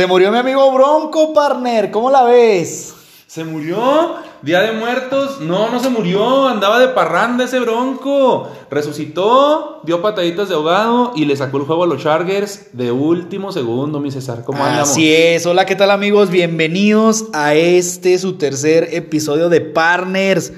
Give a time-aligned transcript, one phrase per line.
[0.00, 1.90] Se murió mi amigo Bronco, partner.
[1.90, 2.94] ¿Cómo la ves?
[3.26, 4.14] ¿Se murió?
[4.40, 5.42] Día de muertos.
[5.42, 6.48] No, no se murió.
[6.48, 8.48] Andaba de parranda ese bronco.
[8.70, 13.52] Resucitó, dio pataditas de ahogado y le sacó el juego a los Chargers de último
[13.52, 14.42] segundo, mi César.
[14.46, 14.88] ¿Cómo andamos?
[14.88, 15.44] Así es.
[15.44, 16.30] Hola, ¿qué tal, amigos?
[16.30, 20.54] Bienvenidos a este, su tercer episodio de Partners.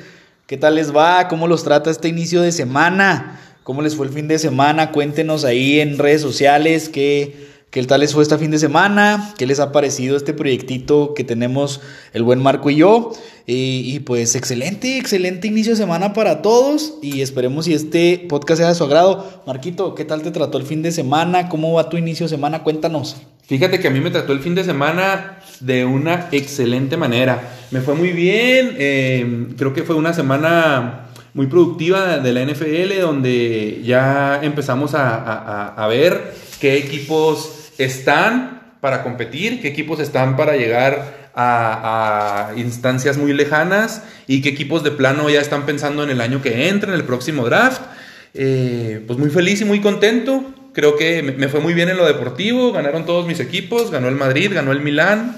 [0.46, 1.27] ¿Qué tal les va?
[1.27, 3.40] ¿Cómo los trata este inicio de semana?
[3.64, 4.92] ¿Cómo les fue el fin de semana?
[4.92, 9.32] Cuéntenos ahí en redes sociales qué ¿Qué tal les fue este fin de semana?
[9.38, 11.80] ¿Qué les ha parecido este proyectito que tenemos
[12.12, 13.14] el buen Marco y yo?
[13.46, 18.68] Y, pues excelente, excelente inicio de semana para todos y esperemos si este podcast sea
[18.68, 19.42] de su agrado.
[19.46, 21.48] Marquito, ¿qué tal te trató el fin de semana?
[21.48, 22.62] ¿Cómo va tu inicio de semana?
[22.62, 23.16] Cuéntanos.
[23.46, 27.54] Fíjate que a mí me trató el fin de semana de una excelente manera.
[27.70, 33.00] Me fue muy bien, eh, creo que fue una semana muy productiva de la NFL
[33.00, 40.56] donde ya empezamos a, a ver qué equipos están para competir, qué equipos están para
[40.56, 46.20] llegar a, instancias muy lejanas y qué equipos de plano ya están pensando en el
[46.20, 47.83] año que entra, en el próximo draft.
[48.34, 50.44] Eh, pues muy feliz y muy contento.
[50.72, 54.16] Creo que me fue muy bien en lo deportivo, ganaron todos mis equipos, ganó el
[54.16, 55.36] Madrid, ganó el Milán,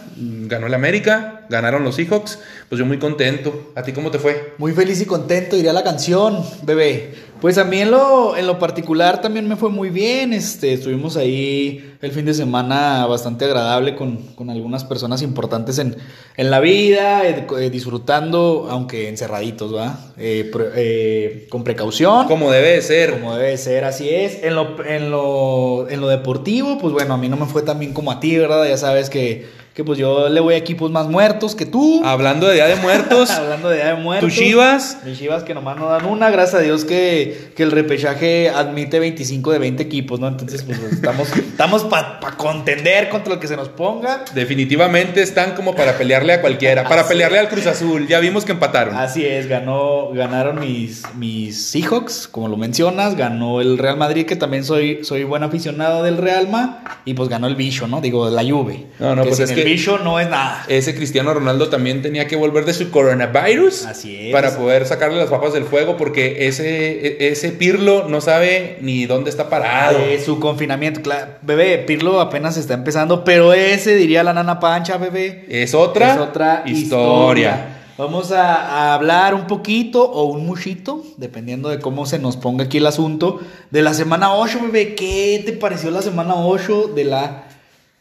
[0.49, 3.73] ganó el América, ganaron los Seahawks, pues yo muy contento.
[3.75, 4.55] ¿A ti cómo te fue?
[4.59, 7.15] Muy feliz y contento, diría la canción, bebé.
[7.41, 11.19] Pues a mí en lo, en lo particular también me fue muy bien, este, estuvimos
[11.19, 15.97] ahí el fin de semana bastante agradable con, algunas personas importantes en,
[16.37, 19.99] la vida, eh, eh, disfrutando, aunque encerraditos, ¿va?
[20.17, 22.29] Eh, con precaución.
[22.29, 23.13] Como debe ser.
[23.13, 24.43] Como debe ser, así es.
[24.43, 27.79] En lo, en lo, en lo deportivo, pues bueno, a mí no me fue tan
[27.79, 28.67] bien como a ti, ¿verdad?
[28.67, 32.01] Ya sabes que que pues yo le voy a equipos más muertos que tú.
[32.05, 33.29] Hablando de Día de Muertos.
[33.31, 34.29] Hablando de Día de Muertos.
[34.29, 34.99] Tus Chivas.
[35.05, 39.01] Mis Chivas que nomás no dan una, gracias a Dios que, que el repechaje admite
[39.01, 40.29] 25 de 20 equipos, ¿no?
[40.29, 44.25] Entonces, pues estamos, estamos para contender contra lo que se nos ponga.
[44.33, 48.07] Definitivamente están como para pelearle a cualquiera, para pelearle al Cruz Azul.
[48.07, 48.95] Ya vimos que empataron.
[48.97, 54.37] Así es, ganó, ganaron mis, mis Seahawks, como lo mencionas, ganó el Real Madrid, que
[54.37, 58.01] también soy, soy buen aficionado del Realma, y pues ganó el bicho, ¿no?
[58.01, 58.87] Digo, la Juve.
[59.01, 60.65] No, no, pues es que bicho no es nada.
[60.69, 63.87] Ese Cristiano Ronaldo también tenía que volver de su coronavirus.
[63.87, 64.33] Así es.
[64.33, 69.07] Para poder sacarle las papas del fuego porque ese, e, ese Pirlo no sabe ni
[69.07, 69.99] dónde está parado.
[70.25, 71.01] su confinamiento.
[71.43, 75.45] bebé, Pirlo apenas está empezando, pero ese diría la nana pancha, bebé.
[75.49, 77.71] Es otra, es otra historia.
[77.97, 82.79] Vamos a, hablar un poquito o un muchito, dependiendo de cómo se nos ponga aquí
[82.79, 84.97] el asunto, de la semana 8, bebé.
[84.97, 87.45] ¿Qué te pareció la semana 8 de la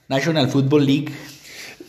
[0.07, 1.13] National Football League.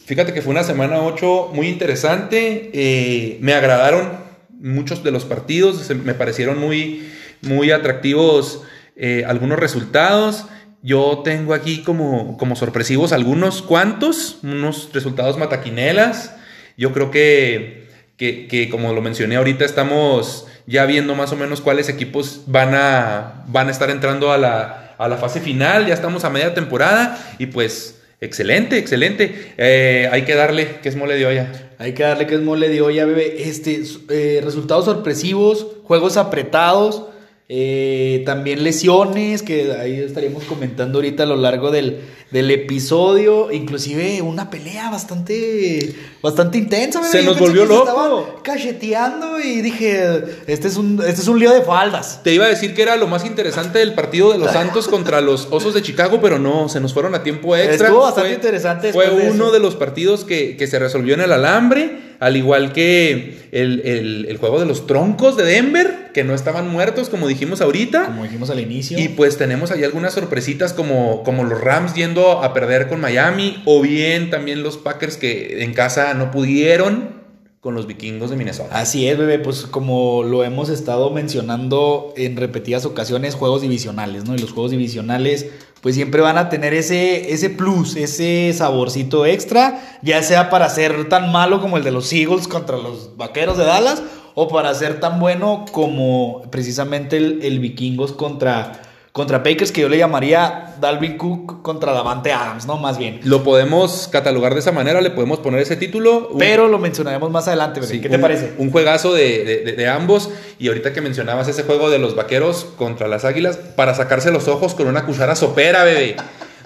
[0.06, 2.70] Fíjate que fue una semana 8 muy interesante.
[2.74, 4.12] Eh, me agradaron
[4.50, 5.88] muchos de los partidos.
[6.04, 7.08] Me parecieron muy,
[7.40, 8.62] muy atractivos
[8.96, 10.44] eh, algunos resultados.
[10.82, 16.34] Yo tengo aquí como, como sorpresivos algunos cuantos, unos resultados mataquinelas.
[16.76, 17.88] Yo creo que,
[18.18, 23.44] que, como lo mencioné ahorita, estamos ya viendo más o menos cuáles equipos van a,
[23.46, 25.86] van a estar entrando a la, a la fase final.
[25.86, 29.52] Ya estamos a media temporada y pues Excelente, excelente.
[29.58, 31.52] Eh, hay que darle que es mole de olla.
[31.78, 33.48] Hay que darle que es mole de olla, bebé.
[33.48, 37.04] Este, eh, resultados sorpresivos, juegos apretados.
[37.46, 42.00] Eh, también lesiones, que ahí estaríamos comentando ahorita a lo largo del,
[42.32, 43.52] episodio.
[43.52, 47.02] Inclusive una pelea bastante, bastante intensa.
[47.04, 48.40] Se nos volvió loco.
[48.42, 52.22] cacheteando y dije, este es, un, este es un lío de faldas.
[52.24, 55.20] Te iba a decir que era lo más interesante del partido de los Santos contra
[55.20, 57.88] los Osos de Chicago, pero no, se nos fueron a tiempo extra.
[57.88, 58.92] Estuvo bastante interesante.
[58.92, 63.36] Fue uno de, los partidos que, que se resolvió en el alambre al igual que
[63.52, 68.06] el, juego de los troncos de Denver, que no estaban muertos, como dijimos ahorita.
[68.06, 68.98] Como dijimos al inicio.
[68.98, 73.60] Y pues tenemos ahí algunas sorpresitas como, como los Rams yendo a perder con Miami,
[73.66, 77.23] o bien también los Packers que en casa no pudieron
[77.64, 78.78] con los vikingos de Minnesota.
[78.78, 84.34] Así es, bebé, pues como lo hemos estado mencionando en repetidas ocasiones, juegos divisionales, ¿no?
[84.34, 85.46] Y los juegos divisionales
[85.80, 91.08] pues siempre van a tener ese, ese plus, ese saborcito extra, ya sea para ser
[91.08, 94.02] tan malo como el de los Eagles contra los Vaqueros de Dallas,
[94.34, 98.82] o para ser tan bueno como precisamente el, el Vikingos contra
[99.14, 102.78] contra Packers, que yo le llamaría Dalvin Cook contra Davante Adams, ¿no?
[102.78, 103.20] Más bien.
[103.22, 106.30] Lo podemos catalogar de esa manera, le podemos poner ese título.
[106.36, 108.54] Pero lo mencionaremos más adelante, ¿qué te parece?
[108.58, 110.30] Un juegazo de, ambos.
[110.58, 114.48] Y ahorita que mencionabas ese juego de los vaqueros contra las águilas, para sacarse los
[114.48, 116.16] ojos con una cuchara sopera, bebé.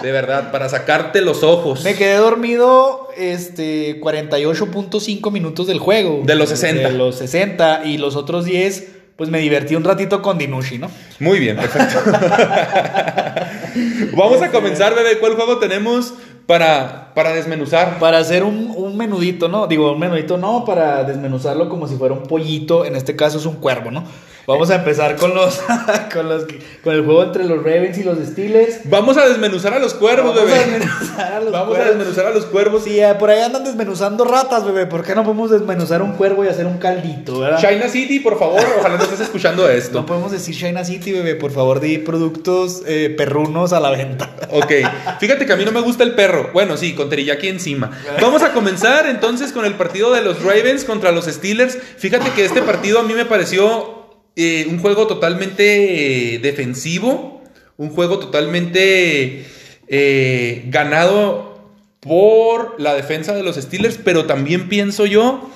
[0.00, 1.84] De verdad, para sacarte los ojos.
[1.84, 6.22] Me quedé dormido este 48.5 minutos del juego.
[6.24, 6.88] De los 60.
[6.88, 10.88] De los 60 y los otros 10 pues me divertí un ratito con Dinushi, ¿no?
[11.18, 11.98] Muy bien, perfecto.
[14.16, 15.18] Vamos a comenzar, bebé.
[15.18, 16.14] ¿Cuál juego tenemos
[16.46, 17.98] para, para desmenuzar?
[17.98, 19.66] Para hacer un, un menudito, ¿no?
[19.66, 22.84] Digo, un menudito no, para desmenuzarlo como si fuera un pollito.
[22.84, 24.04] En este caso es un cuervo, ¿no?
[24.48, 25.60] Vamos a empezar con los,
[26.12, 26.46] con los
[26.82, 28.80] con el juego entre los Ravens y los Steelers.
[28.84, 30.54] Vamos a desmenuzar a los cuervos, Vamos bebé.
[30.54, 31.88] a desmenuzar a los Vamos a cuervos.
[31.98, 32.84] desmenuzar a los cuervos.
[32.84, 34.86] Sí, eh, por ahí andan desmenuzando ratas, bebé.
[34.86, 37.60] ¿Por qué no podemos desmenuzar un cuervo y hacer un caldito, verdad?
[37.60, 39.98] China City, por favor, ojalá no estés escuchando esto.
[40.00, 41.34] No podemos decir China City, bebé.
[41.34, 44.30] Por favor, di productos eh, perrunos a la venta.
[44.50, 44.72] Ok,
[45.20, 46.48] fíjate que a mí no me gusta el perro.
[46.54, 47.90] Bueno, sí, con teriyaki encima.
[48.22, 51.76] Vamos a comenzar entonces con el partido de los Ravens contra los Steelers.
[51.98, 53.97] Fíjate que este partido a mí me pareció
[54.38, 57.42] eh, un juego totalmente eh, defensivo,
[57.76, 59.44] un juego totalmente
[59.88, 65.50] eh, ganado por la defensa de los Steelers, pero también pienso yo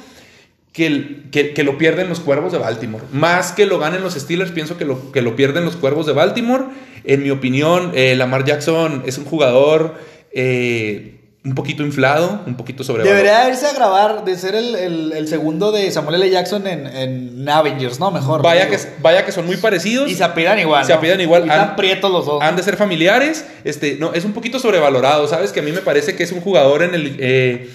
[0.73, 3.05] que, que lo pierden los cuervos de Baltimore.
[3.13, 6.13] Más que lo ganen los Steelers, pienso que lo, que lo pierden los cuervos de
[6.13, 6.65] Baltimore.
[7.05, 9.95] En mi opinión, eh, Lamar Jackson es un jugador
[10.33, 13.25] eh, un poquito inflado, un poquito sobrevalorado.
[13.25, 16.31] Debería irse a grabar de ser el, el- el segundo de Samuel L.
[16.31, 18.13] Jackson en, en Avengers, ¿no?
[18.13, 18.43] Mejor.
[18.43, 20.09] Vaya que, vaya que son muy parecidos.
[20.09, 20.85] Y se apidan igual.
[20.85, 20.99] Se ¿no?
[20.99, 21.45] apidan igual.
[21.45, 22.41] Y están Han- prietos los dos.
[22.43, 23.45] Han de ser familiares.
[23.65, 25.51] Este, no, es un poquito sobrevalorado, ¿sabes?
[25.51, 27.71] Que a mí me parece que es un jugador en el, eh,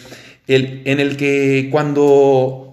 [0.48, 2.67] el- en el que cuando,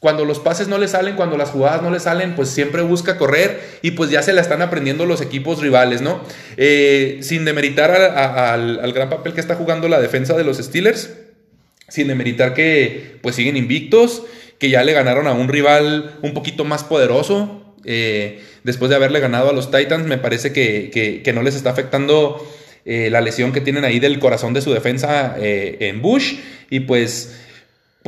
[0.00, 3.18] cuando los pases no le salen, cuando las jugadas no le salen, pues siempre busca
[3.18, 6.22] correr y pues ya se la están aprendiendo los equipos rivales, ¿no?
[6.56, 11.10] Eh, sin demeritar al, gran papel que está jugando la defensa de los Steelers,
[11.88, 14.22] sin demeritar que pues siguen invictos,
[14.60, 17.74] que ya le ganaron a un rival un poquito más poderoso.
[17.84, 20.90] eh, después de haberle ganado a los Titans, me parece que,
[21.24, 22.46] que- no les está afectando
[22.84, 26.34] eh, la lesión que tienen ahí del corazón de su defensa en Bush.
[26.70, 27.34] Y pues,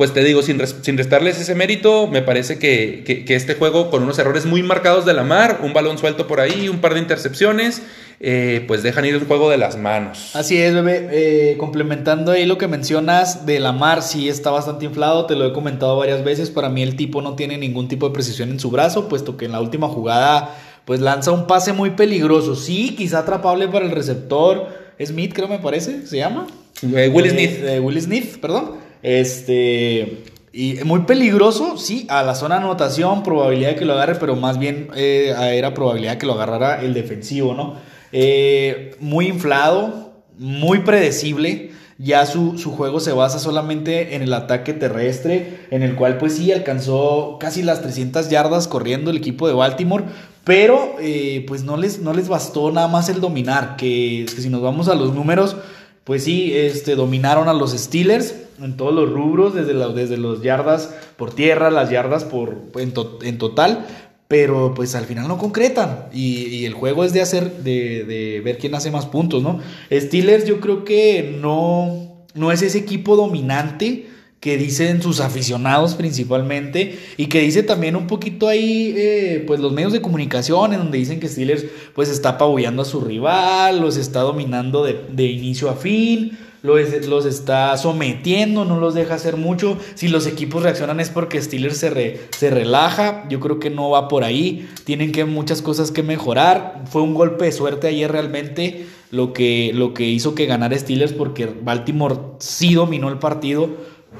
[0.01, 3.53] pues te digo, sin, res- sin restarles ese mérito, me parece que, que- que este
[3.53, 6.79] juego con unos errores muy marcados de la mar, un balón suelto por ahí, un
[6.79, 7.83] par de intercepciones,
[8.19, 10.35] eh, pues dejan ir el juego de las manos.
[10.35, 11.07] Así es, bebé.
[11.11, 15.53] Eh, complementando ahí lo que mencionas de Lamar, sí está bastante inflado, te lo he
[15.53, 16.49] comentado varias veces.
[16.49, 19.45] Para mí el tipo no tiene ningún tipo de precisión en su brazo, puesto que
[19.45, 20.55] en la última jugada
[20.85, 22.55] pues lanza un pase muy peligroso.
[22.55, 24.67] Sí, quizá atrapable para el receptor.
[25.05, 26.47] Smith, creo me parece, se llama.
[26.81, 27.51] Eh, Will Eh, Smith.
[27.65, 28.89] eh, Will Smith, perdón.
[29.03, 30.23] Este.
[30.53, 34.35] Y muy peligroso, sí, a la zona de anotación, probabilidad de que lo agarre, pero
[34.35, 37.75] más bien eh, era probabilidad de que lo agarrara el defensivo, ¿no?
[38.11, 41.71] Eh, muy inflado, muy predecible.
[41.97, 46.35] Ya su, su juego se basa solamente en el ataque terrestre, en el cual pues
[46.35, 50.05] sí alcanzó casi las 300 yardas corriendo el equipo de Baltimore,
[50.43, 54.49] pero eh, pues no les, no les bastó nada más el dominar, que, que si
[54.49, 55.55] nos vamos a los números,
[56.03, 60.41] pues sí, este, dominaron a los Steelers en todos los rubros, desde, la- desde los
[60.41, 62.93] yardas por tierra, las yardas por, en,
[63.23, 63.85] en total,
[64.27, 66.05] pero pues al final no concretan.
[66.13, 69.59] Y, y el juego es de hacer, de, de ver quién hace más puntos, ¿no?
[69.91, 74.07] Steelers yo creo que no, no es ese equipo dominante
[74.41, 79.71] que dicen sus aficionados principalmente y que dice también un poquito ahí eh, pues los
[79.71, 83.97] medios de comunicación en donde dicen que Steelers pues está apabullando a su rival, los
[83.97, 89.37] está dominando de, de inicio a fin, los, los está sometiendo, no los deja hacer
[89.37, 89.77] mucho.
[89.95, 93.91] Si los equipos reaccionan es porque Steelers se, re- se relaja, yo creo que no
[93.91, 96.83] va por ahí, tienen que muchas cosas que mejorar.
[96.89, 101.13] Fue un golpe de suerte ayer realmente lo que, lo que hizo que ganara Steelers
[101.13, 103.69] porque Baltimore sí dominó el partido,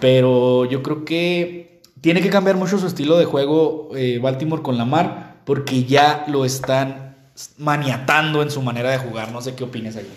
[0.02, 4.78] pero yo creo que tiene que cambiar mucho su estilo de juego eh, Baltimore con
[4.78, 7.16] Lamar porque ya lo están
[7.58, 9.32] maniatando en su manera de jugar.
[9.32, 10.08] No sé qué opinas ahí.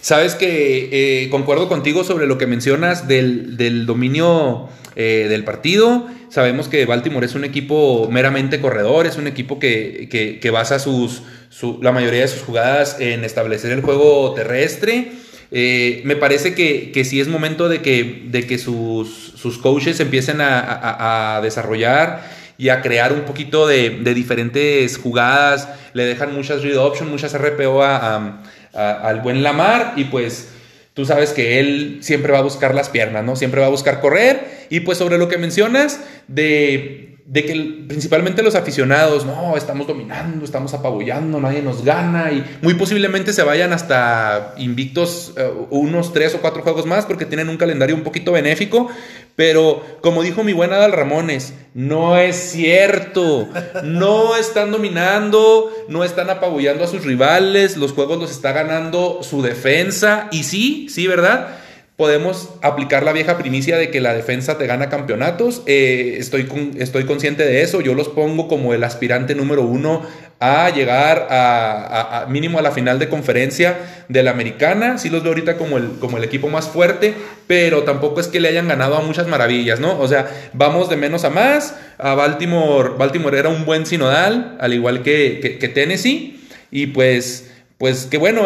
[0.00, 6.06] Sabes que eh, concuerdo contigo sobre lo que mencionas del, del dominio eh, del partido.
[6.28, 10.78] Sabemos que Baltimore es un equipo meramente corredor, es un equipo que, que- que basa
[10.78, 15.12] sus, su- la mayoría de sus jugadas en establecer el juego terrestre.
[15.54, 20.00] Eh, me parece que, que sí es momento de que, de que sus, sus coaches
[20.00, 22.22] empiecen a, a- desarrollar
[22.56, 25.68] y a crear un poquito de, de diferentes jugadas.
[25.92, 28.42] Le dejan muchas read option, muchas RPO a-
[28.72, 30.48] a- al buen Lamar y pues
[30.94, 33.36] tú sabes que él siempre va a buscar las piernas, ¿no?
[33.36, 38.42] Siempre va a buscar correr y pues sobre lo que mencionas de, de que principalmente
[38.42, 43.72] los aficionados, no, estamos dominando, estamos apabullando, nadie nos gana y muy posiblemente se vayan
[43.72, 48.32] hasta invictos eh, unos tres o cuatro juegos más porque tienen un calendario un poquito
[48.32, 48.90] benéfico,
[49.34, 53.48] pero como dijo mi buen Adal Ramones, no es cierto,
[53.82, 59.40] no están dominando, no están apabullando a sus rivales, los juegos los está ganando su
[59.40, 61.61] defensa y sí, sí, ¿verdad?
[62.02, 65.62] Podemos aplicar la vieja primicia de que la defensa te gana campeonatos.
[65.66, 67.80] Eh, estoy, estoy consciente de eso.
[67.80, 70.02] Yo los pongo como el aspirante número uno
[70.40, 74.98] a llegar a, mínimo a la final de conferencia de la americana.
[74.98, 77.14] Sí los veo ahorita como el, como el equipo más fuerte,
[77.46, 79.96] pero tampoco es que le hayan ganado a muchas maravillas, ¿no?
[80.00, 81.76] O sea, vamos de menos a más.
[81.98, 86.40] A Baltimore, Baltimore era un buen sinodal, al igual que, que Tennessee.
[86.72, 88.42] Y pues, pues qué bueno,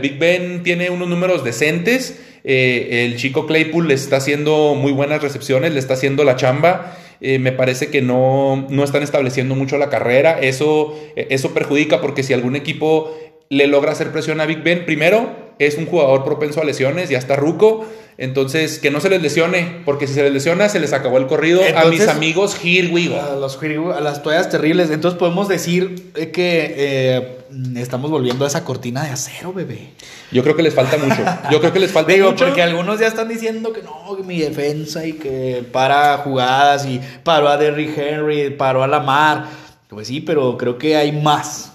[0.00, 2.18] Big Ben tiene unos números decentes.
[2.44, 6.96] Eh, el chico Claypool le está haciendo muy buenas recepciones, le está haciendo la chamba.
[7.20, 10.40] Eh, me parece que no, no, están estableciendo mucho la carrera.
[10.40, 13.16] Eso, eso perjudica porque si algún equipo
[13.48, 17.18] le logra hacer presión a Big Ben, primero es un jugador propenso a lesiones, ya
[17.18, 17.86] está ruco.
[18.18, 21.26] Entonces, que no se les lesione, porque si se les lesiona, se les acabó el
[21.26, 23.20] corrido a mis amigos Hirwigo.
[23.20, 23.58] A, los
[23.94, 24.90] a las toallas terribles.
[24.90, 27.36] Entonces, podemos decir que eh,
[27.76, 29.92] estamos volviendo a esa cortina de acero, bebé.
[30.30, 31.22] Yo creo que les falta mucho.
[31.50, 32.44] Yo creo que les falta Digo, mucho.
[32.46, 37.00] porque algunos ya están diciendo que no, que mi defensa y que para jugadas y
[37.24, 39.46] paró a Derrick Henry, paró a Lamar.
[39.88, 41.71] Pues sí, pero creo que hay más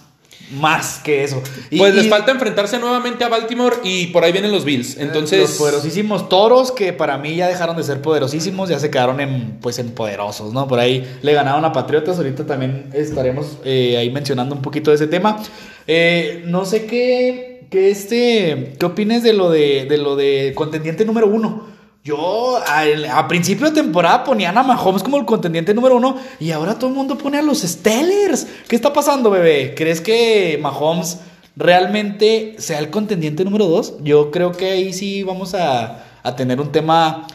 [0.52, 1.42] más que eso.
[1.76, 4.96] pues les falta enfrentarse nuevamente a Baltimore y por ahí vienen los Bills.
[4.98, 5.40] Entonces.
[5.40, 9.58] Los poderosísimos toros que para mí ya dejaron de ser poderosísimos, ya se quedaron en,
[9.60, 10.66] pues, en poderosos, ¿no?
[10.68, 12.16] Por ahí le ganaron a Patriotas.
[12.16, 15.42] Ahorita también estaremos eh, ahí mencionando un poquito de ese tema.
[15.86, 17.66] Eh, no sé qué.
[17.70, 18.74] qué este.
[18.78, 21.77] ¿Qué opinas de lo de, de lo de contendiente número uno?
[22.08, 26.78] Yo a, principio de temporada ponían a Mahomes como el contendiente número uno y ahora
[26.78, 28.46] todo el mundo pone a los Steelers.
[28.66, 29.74] ¿Qué está pasando, bebé?
[29.76, 31.18] ¿Crees que Mahomes
[31.54, 33.96] realmente sea el contendiente número dos?
[34.00, 37.26] Yo creo que ahí sí vamos a, a tener un tema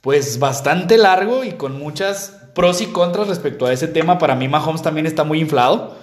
[0.00, 4.18] pues bastante largo y con muchas pros y contras respecto a ese tema.
[4.18, 5.96] Para mí Mahomes también está muy inflado.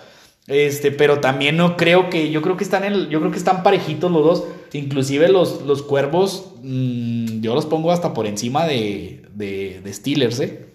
[0.48, 3.64] Este, pero también no creo que, yo creo que están en, yo creo que están
[3.64, 4.44] parejitos los dos.
[4.74, 10.40] Inclusive los, los cuervos, mm, yo los pongo hasta por encima de, de, de Steelers,
[10.40, 10.68] ¿eh?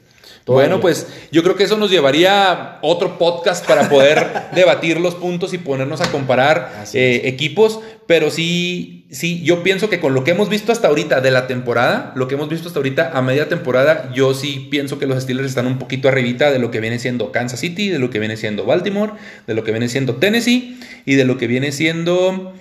[0.47, 5.52] Bueno, pues yo creo que eso nos llevaría otro podcast para poder debatir los puntos
[5.55, 7.81] y ponernos a comparar eh, equipos.
[8.06, 11.47] Pero sí, sí, yo pienso que con lo que hemos visto hasta ahorita de la
[11.47, 15.23] temporada, lo que hemos visto hasta ahorita a media temporada, yo sí pienso que los
[15.23, 18.18] Steelers están un poquito arribita de lo que viene siendo Kansas City, de lo que
[18.18, 19.12] viene siendo Baltimore,
[19.47, 22.54] de lo que viene siendo Tennessee y de lo que viene siendo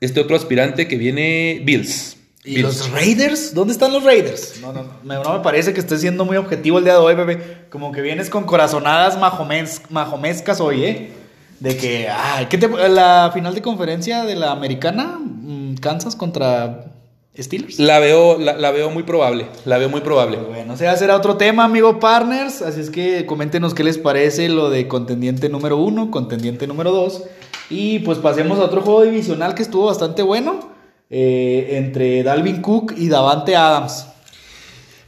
[0.00, 2.18] este otro aspirante que viene Bills.
[2.44, 3.54] ¿Y los Raiders?
[3.54, 4.60] ¿Dónde están los Raiders?
[4.60, 7.66] No, no, no me parece que estés siendo muy objetivo el día de hoy, bebé.
[7.70, 11.23] Como que vienes con corazonadas majomescas hoy, ¿eh?
[11.64, 16.92] De que, ay, ¿qué te, la final de conferencia de la americana, mm, Kansas contra
[17.38, 17.78] Steelers.
[17.78, 20.36] La veo, la, veo muy probable, la veo muy probable.
[20.36, 22.60] Bueno, se será otro tema, amigo partners.
[22.60, 27.22] Así es que coméntenos qué les parece lo de contendiente número uno, contendiente número dos.
[27.70, 30.68] Y pues pasemos a otro juego divisional que estuvo bastante bueno.
[31.08, 34.08] Eh, entre Dalvin Cook y Davante Adams.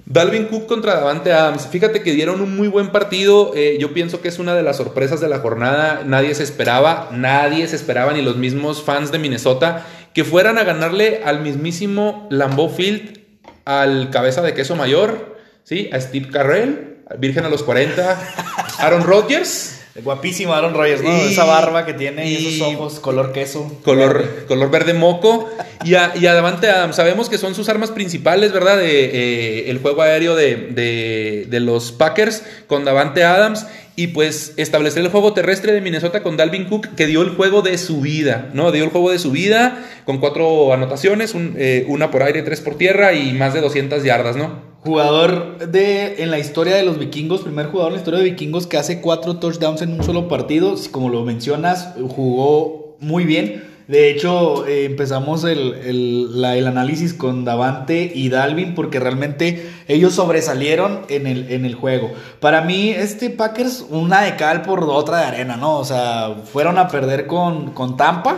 [0.06, 1.66] Dalvin Cook contra Davante Adams.
[1.66, 3.52] Fíjate que dieron un muy buen partido.
[3.56, 6.02] Eh, yo pienso que es una de las sorpresas de la jornada.
[6.06, 9.84] Nadie se esperaba, nadie se esperaba, ni los mismos fans de Minnesota,
[10.14, 13.20] que fueran a ganarle al mismísimo Lambeau Field,
[13.64, 15.90] al cabeza de queso mayor, ¿sí?
[15.92, 18.32] a Steve Carrell, Virgen a los 40,
[18.78, 19.75] Aaron Rodgers.
[20.02, 21.10] Guapísimo Aaron Rodgers, ¿no?
[21.10, 23.80] Esa barba que tiene y, esos ojos color queso.
[23.84, 25.48] Color verde, color verde moco.
[25.84, 28.76] y, a, y Davante Adams, sabemos que son sus armas principales, ¿verdad?
[28.76, 33.66] De, eh, el juego aéreo de, de, los Packers con Davante Adams.
[33.98, 37.62] Y pues establecer el juego terrestre de Minnesota con Dalvin Cook, que dio el juego
[37.62, 38.70] de su vida, ¿no?
[38.70, 42.76] Dio el juego de su vida con cuatro anotaciones, eh, una por aire, tres por
[42.76, 44.65] tierra y más de 200 yardas, ¿no?
[44.86, 48.68] Jugador de en la historia de los vikingos, primer jugador en la historia de vikingos
[48.68, 50.76] que hace cuatro touchdowns en un solo partido.
[50.92, 53.64] Como lo mencionas, jugó muy bien.
[53.88, 61.00] De hecho, eh, empezamos el, el, análisis con Davante y Dalvin porque realmente ellos sobresalieron
[61.08, 62.12] en el, en el juego.
[62.38, 65.78] Para mí, este Packers, una de cal por otra de arena, ¿no?
[65.78, 68.36] O sea, fueron a perder con, con Tampa,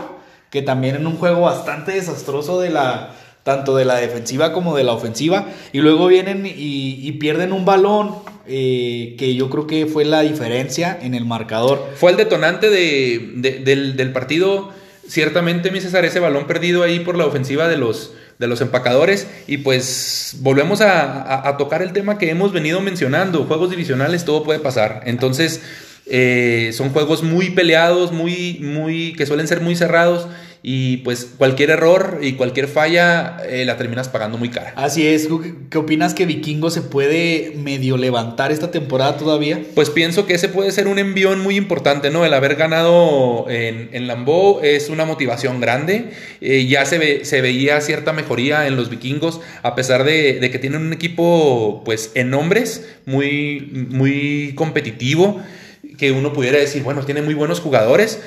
[0.49, 3.11] que también en un juego bastante desastroso de la,
[3.49, 8.13] tanto de la defensiva como de la ofensiva, y luego vienen y, pierden un balón
[8.47, 11.83] eh, que yo creo que fue la diferencia en el marcador.
[11.95, 14.69] Fue el detonante de, del, partido,
[15.07, 19.25] ciertamente, mi César, ese balón perdido ahí por la ofensiva de los, de los empacadores,
[19.47, 24.59] y pues volvemos a, tocar el tema que hemos venido mencionando, juegos divisionales, todo puede
[24.59, 25.61] pasar, entonces...
[26.11, 30.25] Eh, son juegos muy peleados, muy, muy, que suelen ser muy cerrados
[30.61, 34.73] y pues cualquier error y cualquier falla eh, la terminas pagando muy cara.
[34.75, 39.61] Así es, ¿Qué, ¿qué opinas que Vikingo se puede medio levantar esta temporada todavía?
[39.75, 42.25] Pues pienso que ese puede ser un envión muy importante, ¿no?
[42.25, 46.11] El haber ganado en, en Lambeau es una motivación grande.
[46.41, 50.51] Eh, ya se, ve, se veía cierta mejoría en los vikingos, a pesar de, de,
[50.51, 55.41] que tienen un equipo, pues, en nombres, muy, muy competitivo,
[55.97, 58.19] que uno pudiera decir, bueno, tiene muy buenos jugadores.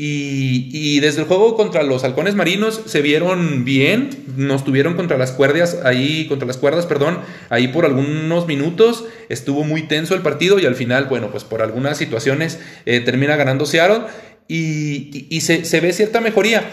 [0.00, 5.18] Y, y, desde el juego contra los halcones marinos se vieron bien, nos tuvieron contra
[5.18, 7.18] las cuerdas ahí, contra las cuerdas, perdón,
[7.50, 11.62] ahí por algunos minutos, estuvo muy tenso el partido y al final, bueno, pues por
[11.62, 14.04] algunas situaciones eh, termina ganando Seattle
[14.46, 16.70] y, y, se, ve cierta mejoría.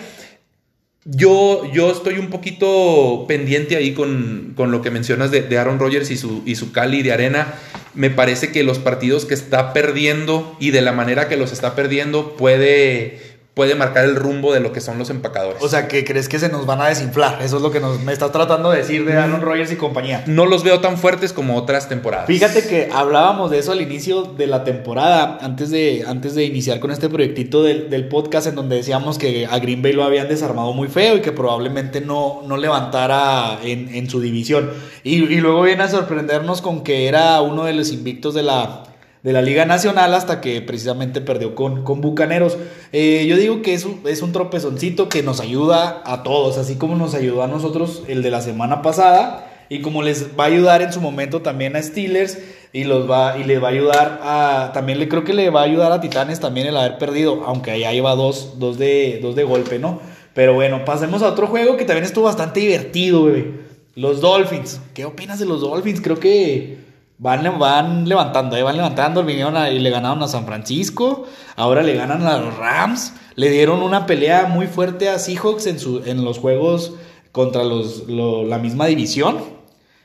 [1.03, 5.79] Yo, yo estoy un poquito pendiente ahí con, con lo que mencionas de, de, Aaron
[5.79, 7.55] Rodgers y su, y su Cali de arena.
[7.95, 11.75] Me parece que los partidos que está perdiendo y de la manera que los está
[11.75, 13.19] perdiendo puede,
[13.55, 15.63] puede marcar el rumbo de lo que son los empacadores.
[15.63, 17.41] O sea, que crees que se nos van a desinflar.
[17.41, 20.25] Eso es lo que nos, me estás tratando de decir de Aaron Rodgers y compañía.
[20.27, 22.27] No los veo tan fuertes como otras temporadas.
[22.27, 26.81] Fíjate que hablábamos de eso al inicio de la temporada, antes de, antes de iniciar
[26.81, 30.27] con este proyectito del, del podcast, en donde decíamos que a Green Bay lo habían
[30.27, 34.69] desarmado muy feo y que probablemente no, no levantara en, en su división.
[35.05, 38.83] Y, y luego viene a sorprendernos con que era uno de los invictos de la
[39.25, 42.59] de la Liga Nacional hasta que precisamente perdió con, con Bucaneros.
[42.91, 46.75] Eh, yo digo que es un, es un tropezoncito que nos ayuda a todos, así
[46.75, 50.47] como nos ayudó a nosotros el de la semana pasada y como les va a
[50.47, 52.37] ayudar en su momento también a Steelers
[52.71, 55.61] y los va y les va a ayudar a también le creo que le va
[55.61, 59.35] a ayudar a Titanes también el haber perdido, aunque allá iba dos, dos, de, dos
[59.35, 60.01] de golpe, ¿no?
[60.35, 63.65] Pero bueno, pasemos a otro juego que también estuvo bastante divertido, bebé.
[63.95, 64.81] Los Dolphins.
[64.93, 66.01] ¿Qué opinas de los Dolphins?
[66.01, 66.84] Creo que
[67.17, 69.23] Van, van levantando, eh, van levantando.
[69.23, 71.25] Vinieron a, y le ganaron a San Francisco.
[71.55, 73.13] Ahora le ganan a los Rams.
[73.35, 76.93] Le dieron una pelea muy fuerte a Seahawks en, su, en los juegos
[77.31, 79.37] contra los, lo, la misma división.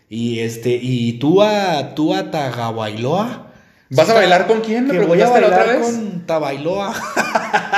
[0.08, 3.46] Y este, y tú a, tú a Tagabailoa.
[3.90, 4.86] ¿Vas a bailar con quién?
[4.86, 5.82] ¿Me preguntaste la otra vez?
[5.82, 6.94] Con Tabailoa.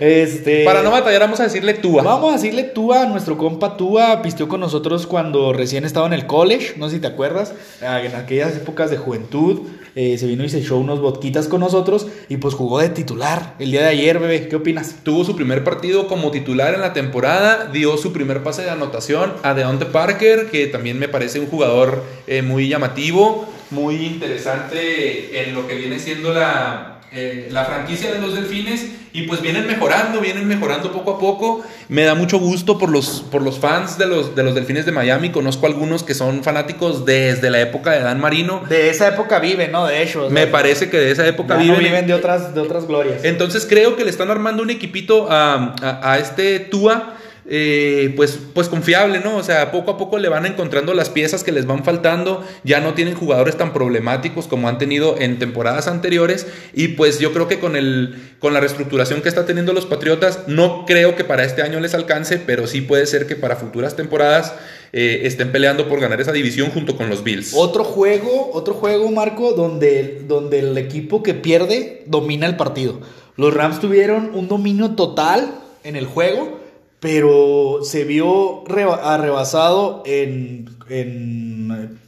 [0.00, 2.02] este, Para no batallar, vamos a decirle Tua.
[2.02, 3.06] Vamos a decirle Tua.
[3.06, 6.74] Nuestro compa Tua pisteó con nosotros cuando recién estaba en el college.
[6.76, 7.54] No sé si te acuerdas.
[7.80, 9.62] En aquellas épocas de juventud.
[9.94, 12.06] Eh, se vino y se echó unos botquitas con nosotros.
[12.28, 14.48] Y pues jugó de titular el día de ayer, bebé.
[14.48, 14.96] ¿Qué opinas?
[15.02, 17.70] Tuvo su primer partido como titular en la temporada.
[17.72, 22.04] Dio su primer pase de anotación a Deonte Parker, que también me parece un jugador
[22.26, 28.20] eh, muy llamativo muy interesante en lo que viene siendo la, eh, la franquicia de
[28.20, 31.64] los delfines y pues vienen mejorando, vienen mejorando poco a poco.
[31.88, 34.92] Me da mucho gusto por los, por los fans de los, de los delfines de
[34.92, 35.30] Miami.
[35.30, 38.62] Conozco algunos que son fanáticos desde la época de Dan Marino.
[38.68, 39.86] De esa época viven, ¿no?
[39.86, 40.28] De hecho.
[40.30, 41.76] Me parece que de esa época viven.
[41.76, 43.24] No viven de otras, de otras glorias.
[43.24, 47.17] Entonces creo que le están armando un equipito a, a, a este Tua
[47.50, 49.36] eh, pues, pues confiable, ¿no?
[49.36, 52.80] O sea, poco a poco le van encontrando las piezas que les van faltando, ya
[52.80, 57.48] no tienen jugadores tan problemáticos como han tenido en temporadas anteriores y pues yo creo
[57.48, 61.42] que con, el, con la reestructuración que está teniendo los Patriotas, no creo que para
[61.44, 64.52] este año les alcance, pero sí puede ser que para futuras temporadas
[64.92, 67.54] eh, estén peleando por ganar esa división junto con los Bills.
[67.54, 73.00] Otro juego, otro juego, Marco, donde, donde el equipo que pierde domina el partido.
[73.36, 76.58] Los Rams tuvieron un dominio total en el juego
[77.00, 78.64] pero se vio
[79.02, 81.98] arrebasado en, en,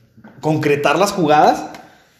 [0.41, 1.65] concretar las jugadas.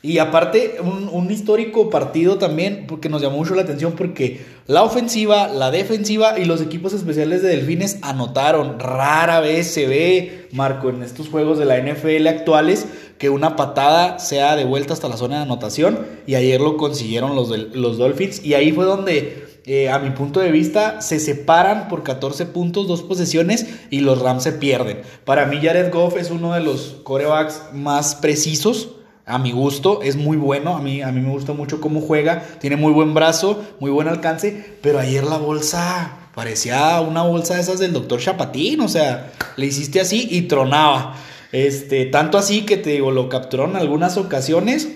[0.03, 4.83] Y aparte, un, un, histórico partido también, porque nos llamó mucho la atención, porque la
[4.83, 8.79] ofensiva, la defensiva y los equipos especiales de Delfines anotaron.
[8.79, 12.87] Rara vez se ve, Marco, en estos juegos de la NFL actuales,
[13.19, 15.99] que una patada sea de vuelta hasta la zona de anotación.
[16.27, 18.43] Y ayer lo consiguieron los, los Dolphins.
[18.43, 22.89] Y ahí fue donde eh, a mi punto de vista, se separan por 14 puntos,
[22.89, 25.03] dos posesiones, y los Rams se pierden.
[25.25, 28.91] Para mí, Jared Goff es uno de los corebacks más precisos.
[29.27, 30.77] A mi gusto, es muy bueno.
[30.77, 32.43] A mí, a mí me gusta mucho cómo juega.
[32.59, 34.77] Tiene muy buen brazo, muy buen alcance.
[34.83, 38.81] Pero ayer la bolsa parecía una bolsa de esas del doctor Chapatín.
[38.81, 41.15] O sea, le hiciste así y tronaba.
[41.53, 44.89] Este, tanto así que te digo, lo capturaron en algunas ocasiones.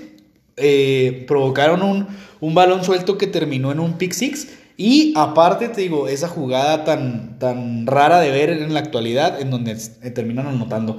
[0.56, 2.06] Eh, provocaron un,
[2.40, 4.48] un balón suelto que terminó en un pick six.
[4.76, 9.50] Y aparte, te digo, esa jugada tan, tan rara de ver en la actualidad, en
[9.50, 9.76] donde
[10.14, 10.98] terminan anotando.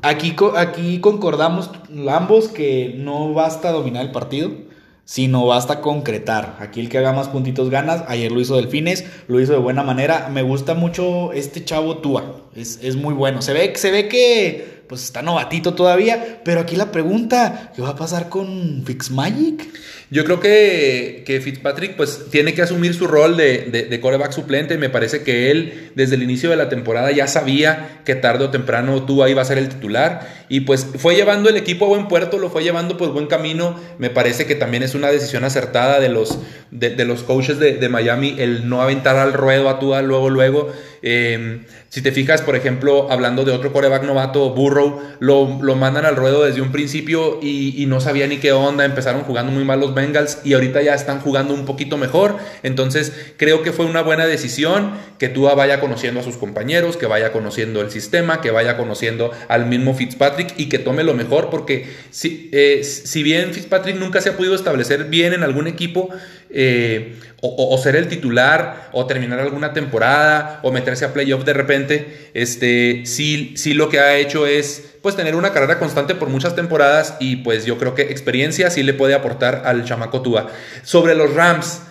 [0.00, 1.70] Aquí, aquí concordamos
[2.10, 4.50] ambos que no basta dominar el partido,
[5.04, 6.56] sino basta concretar.
[6.60, 8.04] Aquí el que haga más puntitos ganas.
[8.08, 10.30] Ayer lo hizo Delfines, lo hizo de buena manera.
[10.32, 13.42] Me gusta mucho este chavo Tua, es, es muy bueno.
[13.42, 16.42] Se ve, se ve que pues está novatito todavía.
[16.44, 19.66] Pero aquí la pregunta, ¿qué va a pasar con Fitzmagic?
[20.12, 24.32] Yo creo que, que, Fitzpatrick pues tiene que asumir su rol de, de, de, coreback
[24.32, 24.76] suplente.
[24.76, 28.50] Me parece que él desde el inicio de la temporada ya sabía que tarde o
[28.50, 30.28] temprano tú iba a ser el titular.
[30.50, 33.80] Y pues fue llevando el equipo a buen puerto, lo fue llevando por buen camino.
[33.96, 36.38] Me parece que también es una decisión acertada de los,
[36.70, 40.70] de, de los coaches de, Miami el no aventar al ruedo a Tua luego, luego.
[41.00, 46.06] Eh, si te fijas, por ejemplo, hablando de otro coreback novato, Burrow, lo, lo mandan
[46.06, 48.84] al ruedo desde un principio y, y, no sabía ni qué onda.
[48.84, 52.36] Empezaron jugando muy mal los Bengals y ahorita ya están jugando un poquito mejor.
[52.62, 57.06] Entonces, creo que fue una buena decisión que Tua vaya conociendo a sus compañeros, que
[57.06, 61.50] vaya conociendo el sistema, que vaya conociendo al mismo Fitzpatrick y que tome lo mejor,
[61.50, 66.08] porque si, eh, si bien Fitzpatrick nunca se ha podido establecer bien en algún equipo,
[66.50, 72.30] eh, o, ser el titular, o terminar alguna temporada, o meterse a playoff de repente,
[72.34, 76.54] este, sí, sí lo que ha hecho es pues tener una carrera constante por muchas
[76.54, 80.48] temporadas y pues yo creo que experiencia sí le puede aportar al chamaco Tua.
[80.82, 81.82] Sobre los Rams,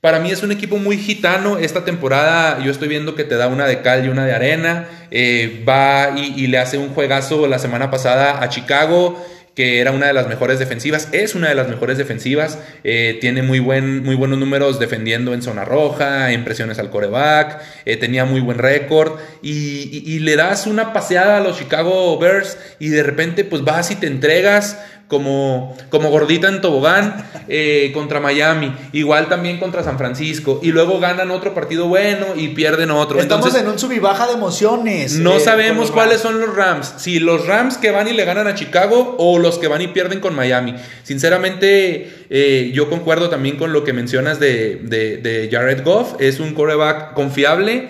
[0.00, 1.58] para mí es un equipo muy gitano.
[1.58, 4.88] Esta temporada yo estoy viendo que te da una de cal y una de arena.
[5.10, 9.20] Eh, va y, y, le hace un juegazo la semana pasada a Chicago
[9.60, 13.42] que era una de las mejores defensivas, es una de las mejores defensivas, eh, tiene
[13.42, 18.24] muy, buen, muy buenos números defendiendo en zona roja, en presiones al coreback, eh, tenía
[18.24, 23.02] muy buen récord y, y, le das una paseada a los Chicago Bears y de
[23.02, 24.78] repente pues vas y te entregas
[25.10, 31.00] como, como gordita en tobogán eh, contra Miami, igual también contra San Francisco, y luego
[31.00, 33.18] ganan otro partido bueno y pierden otro.
[33.18, 35.14] Estamos en un sub y baja de emociones.
[35.14, 38.46] No eh, sabemos cuáles son los Rams, si los Rams que van y le ganan
[38.46, 40.76] a Chicago o los que van y pierden con Miami.
[41.02, 46.38] Sinceramente, eh, yo concuerdo también con lo que mencionas de, de, de Jared Goff, es
[46.38, 47.88] un coreback confiable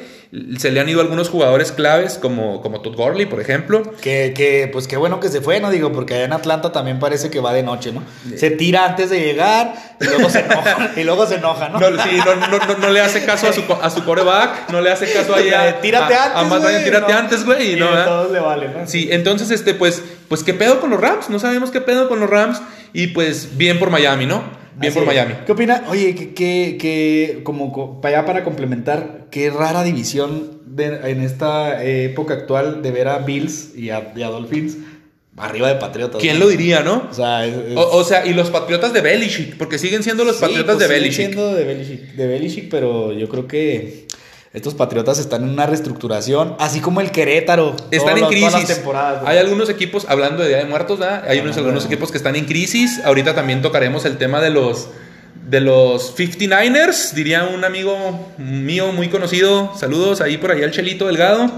[0.58, 3.82] se le han ido algunos jugadores claves, como, como Todd Gurley, por ejemplo.
[4.00, 5.70] Que, que, pues qué bueno que se fue, ¿no?
[5.70, 8.04] Digo, porque allá en Atlanta también parece que va de noche, ¿no?
[8.36, 11.80] Se tira antes de llegar y luego se enoja, y luego se enoja, ¿no?
[11.80, 14.92] No, sí, no, no, no, le hace caso a su, a su coreback, no le
[14.92, 15.38] hace caso a...
[15.80, 17.72] tírate antes, a, tírate antes, güey.
[17.72, 18.86] Y, no, a todos le vale, ¿no?
[18.86, 21.28] Sí, entonces, este, pues, pues, ¿qué pedo con los Rams?
[21.28, 22.62] No sabemos qué pedo con los Rams
[22.92, 24.59] y pues bien por Miami, ¿no?
[24.80, 25.34] Bien por Miami.
[25.44, 25.84] ¿Qué opina?
[25.88, 32.90] Oye, que, que, como para para complementar, qué rara división en esta época actual de
[32.90, 34.78] ver a Bills y a, Dolphins
[35.36, 36.20] arriba de Patriotas.
[36.20, 37.08] ¿Quién lo diría, no?
[37.10, 40.88] O sea, o, sea, y los Patriotas de Belichick, porque siguen siendo los Patriotas pues
[40.88, 41.16] de Belichick.
[41.16, 44.06] Siguen siendo de Belichick, de Belichick, pero yo creo que
[44.52, 47.76] estos Patriotas están en una reestructuración, así como el Querétaro.
[47.92, 48.82] Están en crisis.
[49.24, 51.22] Hay algunos equipos, hablando de Día de Muertos, ¿verdad?
[51.28, 53.00] hay unos, algunos equipos que están en crisis.
[53.04, 54.88] Ahorita también tocaremos el tema de los,
[55.48, 59.72] de los 59ers, diría un amigo mío muy conocido.
[59.78, 61.48] Saludos ahí por ahí al Chelito Delgado.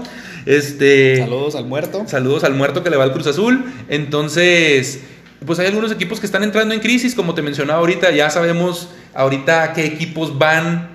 [0.45, 2.03] Este, saludos al muerto.
[2.05, 3.73] Saludos al muerto que le va al Cruz Azul.
[3.89, 4.99] Entonces,
[5.43, 8.11] pues hay algunos equipos que están entrando en crisis, como te mencionaba ahorita.
[8.11, 10.92] Ya sabemos ahorita qué equipos van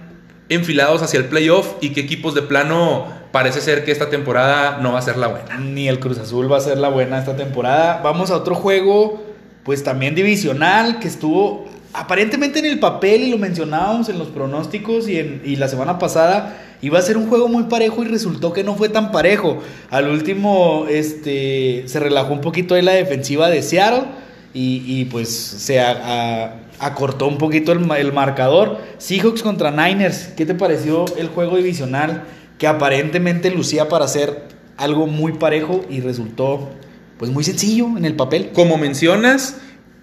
[0.49, 4.93] enfilados hacia el playoff y qué equipos de plano parece ser que esta temporada no
[4.93, 5.59] va a ser la buena.
[5.59, 8.01] Ni el Cruz Azul va a ser la buena esta temporada.
[8.03, 9.23] Vamos a otro juego,
[9.65, 15.09] pues también divisional, que estuvo aparentemente en el papel y lo mencionábamos en los pronósticos
[15.09, 18.53] y, en, y la semana pasada iba a ser un juego muy parejo y resultó
[18.53, 19.59] que no fue tan parejo.
[19.91, 24.05] Al último este, se relajó un poquito ahí la defensiva de Seattle
[24.55, 25.81] y, y pues se...
[25.81, 28.79] A, acortó un poquito el, marcador.
[28.99, 32.25] Seahawks contra Niners, ¿qué te pareció el juego divisional
[32.59, 34.45] que aparentemente lucía para ser
[34.77, 36.71] algo muy parejo y resultó
[37.19, 38.51] pues muy sencillo en el papel?
[38.53, 39.57] Como mencionas,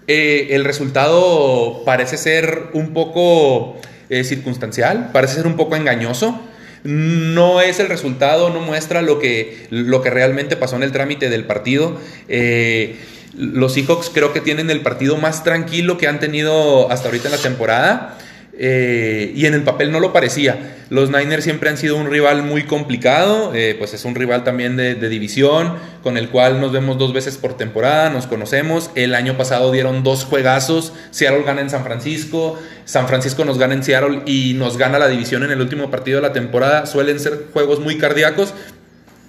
[0.06, 3.76] eh, el resultado parece ser un poco
[4.08, 6.40] eh, circunstancial, parece ser un poco engañoso.
[6.84, 11.28] No es el resultado, no muestra lo que, lo que realmente pasó en el trámite
[11.28, 11.98] del partido.
[12.28, 12.96] Eh,
[13.36, 17.32] los Seahawks creo que tienen el partido más tranquilo que han tenido hasta ahorita en
[17.32, 18.18] la temporada.
[18.58, 20.76] Eh, y en el papel no lo parecía.
[20.88, 24.76] Los Niners siempre han sido un rival muy complicado, eh, pues es un rival también
[24.76, 28.90] de, división, con el cual nos vemos dos veces por temporada, nos conocemos.
[28.94, 33.74] El año pasado dieron dos juegazos, Seattle gana en San Francisco, San Francisco nos gana
[33.74, 36.86] en Seattle y nos gana la división en el último partido de la temporada.
[36.86, 38.54] Suelen ser juegos muy cardíacos.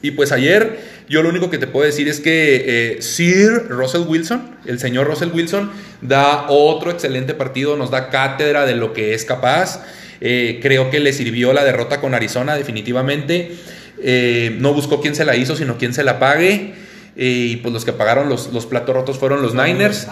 [0.02, 0.78] Y pues ayer
[1.10, 5.08] yo lo único que te puedo decir es que eh, Sir Russell Wilson, el señor
[5.08, 9.84] Russell Wilson, da otro excelente partido, nos da cátedra de lo que es capaz.
[10.20, 13.56] Eh, creo que le sirvió la derrota con Arizona definitivamente.
[14.04, 16.74] Eh, no buscó quién se la hizo, sino quién se la pague.
[17.16, 20.08] y pues los que pagaron los, los platos rotos fueron los Niners.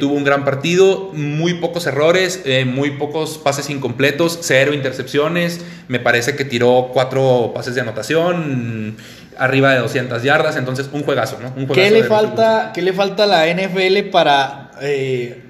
[0.00, 5.60] tuvo un gran partido, muy pocos errores, muy pocos pases incompletos, cero intercepciones.
[5.88, 8.96] Me parece que tiró cuatro pases de anotación
[9.40, 11.48] arriba de 200 yardas, entonces un juegazo, ¿no?
[11.48, 15.42] Un juegazo ¿Qué, le falta, ¿Qué le falta a la NFL para eh,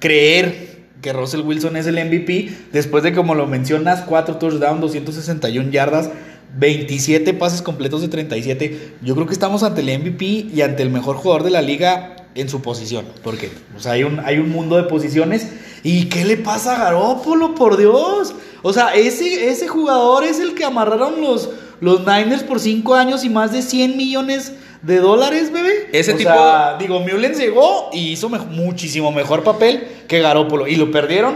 [0.00, 5.70] creer que Russell Wilson es el MVP después de, como lo mencionas, 4 touchdowns, 261
[5.70, 6.10] yardas,
[6.58, 8.94] 27 pases completos de 37?
[9.02, 12.16] Yo creo que estamos ante el MVP y ante el mejor jugador de la liga
[12.34, 13.04] en su posición.
[13.22, 15.52] Porque o sea, hay, un, hay un mundo de posiciones.
[15.84, 18.34] ¿Y qué le pasa a Garópolo, por Dios?
[18.62, 21.48] O sea, ese, ese jugador es el que amarraron los,
[21.80, 25.88] los Niners por 5 años y más de 100 millones de dólares, bebé.
[25.92, 30.66] Ese o tipo- Sea, digo, Mullens llegó y hizo me- muchísimo mejor papel que Garópolo.
[30.66, 31.34] Y lo perdieron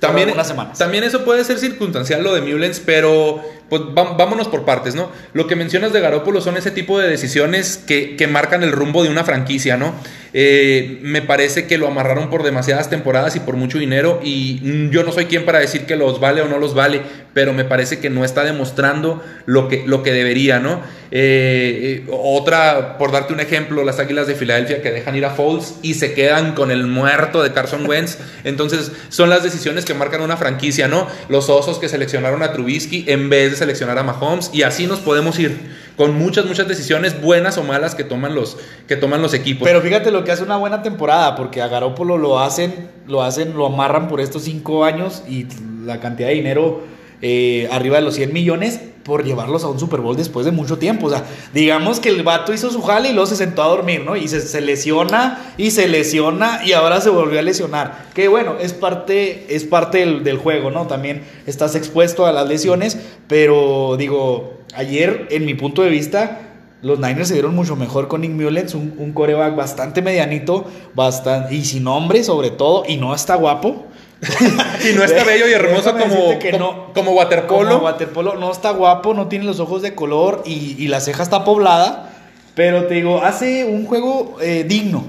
[0.00, 0.78] También, por algunas semanas.
[0.78, 5.10] también eso puede ser circunstancial lo de Mullens, pero pues vámonos por partes, ¿no?
[5.32, 9.04] Lo que mencionas de Garópolo son ese tipo de decisiones que, que marcan el rumbo
[9.04, 9.94] de una franquicia, ¿no?
[10.32, 15.02] Eh, me parece que lo amarraron por demasiadas temporadas y por mucho dinero y yo
[15.02, 17.02] no soy quien para decir que los vale o no los vale,
[17.34, 20.82] pero me parece que no está demostrando lo que, lo que debería, ¿no?
[21.12, 25.30] Eh, eh, otra, por darte un ejemplo, las Águilas de Filadelfia que dejan ir a
[25.30, 28.18] Foles y se quedan con el muerto de Carson Wentz.
[28.44, 31.08] Entonces, son las decisiones que marcan una franquicia, ¿no?
[31.28, 35.38] Los osos que seleccionaron a Trubisky en vez seleccionar a Mahomes y así nos podemos
[35.38, 38.56] ir con muchas, muchas decisiones buenas o malas que toman los,
[38.88, 39.68] que toman los equipos.
[39.68, 43.56] Pero fíjate lo que hace una buena temporada, porque a Garópolo lo hacen, lo hacen,
[43.56, 45.46] lo amarran por estos cinco años y
[45.84, 46.82] la cantidad de dinero
[47.22, 50.78] eh, arriba de los 100 millones por llevarlos a un Super Bowl después de mucho
[50.78, 51.06] tiempo.
[51.06, 54.04] O sea, digamos que el vato hizo su jale y luego se sentó a dormir,
[54.04, 54.16] ¿no?
[54.16, 58.06] Y se, lesiona y se lesiona y ahora se volvió a lesionar.
[58.14, 60.86] Que bueno, es parte, es parte del juego, ¿no?
[60.86, 62.98] También estás expuesto a las lesiones,
[63.30, 66.40] pero digo, ayer, en mi punto de vista,
[66.82, 70.64] los Niners se vieron mucho mejor con Nick Mullens, un, un coreback bastante medianito,
[70.94, 73.86] bastante, y sin nombre sobre todo, y no está guapo.
[74.20, 76.92] y no está bello y hermoso como, que como, no.
[76.92, 77.70] como waterpolo.
[77.70, 81.22] Como waterpolo, no está guapo, no tiene los ojos de color y, y la ceja
[81.22, 82.12] está poblada,
[82.56, 85.04] pero te digo, hace un juego eh, digno,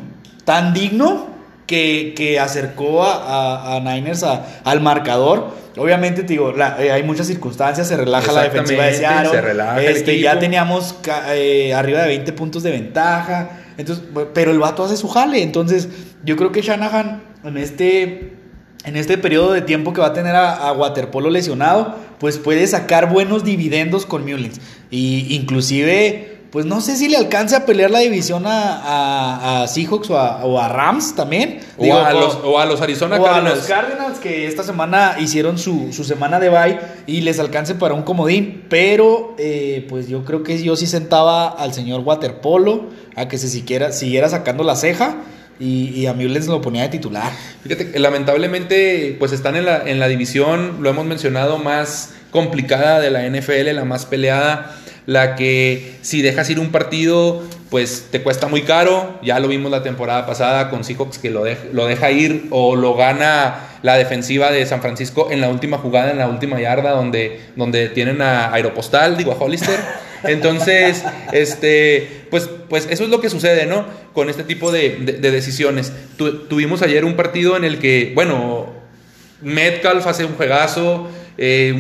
[0.46, 1.31] tan digno
[1.72, 5.50] que, que acercó a, a- a Niners a- al marcador.
[5.78, 9.32] Obviamente, te digo, la- eh, hay muchas circunstancias, se relaja la defensiva de Seattle.
[9.32, 10.96] se relaja el este, ya teníamos
[11.34, 13.50] eh, arriba de 20 puntos de ventaja.
[13.78, 14.04] Entonces,
[14.34, 15.42] pero el vato hace su jale.
[15.42, 15.88] Entonces,
[16.26, 18.34] yo creo que Shanahan en este,
[18.84, 22.68] en este periodo de tiempo que va a tener a, a Waterpolo lesionado, pues puede
[22.68, 24.60] sacar buenos dividendos con Mullins.
[24.92, 29.68] Y inclusive, pues no sé si le alcance a pelear la división a, a- a
[29.68, 31.62] Seahawks o a, o a Rams también.
[31.78, 33.58] O, Digo, a los, o a los Arizona o a Cardinals.
[33.60, 37.94] los Cardinals que esta semana hicieron su, su semana de bye y les alcance para
[37.94, 38.66] un comodín.
[38.70, 43.48] Pero eh, pues yo creo que yo sí sentaba al señor Waterpolo a que se
[43.48, 45.16] siquiera, siguiera sacando la ceja
[45.60, 47.32] y, y a Mullens lo ponía de titular.
[47.64, 53.12] Fíjate lamentablemente pues están en la, en la división, lo hemos mencionado, más complicada de
[53.12, 58.48] la NFL, la más peleada, la que si dejas ir un partido pues te cuesta
[58.48, 62.48] muy caro, ya lo vimos la temporada pasada con Seahawks que lo, lo deja ir
[62.50, 66.60] o lo gana la defensiva de San Francisco en la última jugada, en la última
[66.60, 69.80] yarda donde, donde tienen a Aeropostal, digo a Hollister.
[70.26, 73.86] Entonces, este, pues, pues eso es lo que sucede, ¿no?
[74.14, 75.94] Con este tipo de, de- de decisiones.
[76.18, 78.68] Tu- tuvimos ayer un partido en el que, bueno,
[79.42, 81.08] Metcalf hace un juegazo,
[81.38, 81.74] eh,